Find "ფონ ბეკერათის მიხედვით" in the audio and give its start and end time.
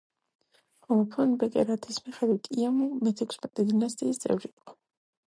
1.15-2.49